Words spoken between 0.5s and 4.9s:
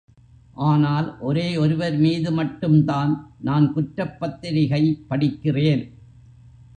ஆனால் ஒரே ஒருவர் மீது மட்டும்தான் நான் குற்றப்பத்திரிகை